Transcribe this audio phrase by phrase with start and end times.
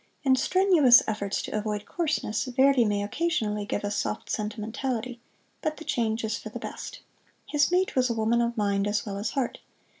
[0.23, 5.19] In strenuous efforts to avoid coarseness Verdi may occasionally give us soft sentimentality,
[5.61, 7.01] but the change is for the best.
[7.45, 9.59] His mate was a woman of mind as well as heart.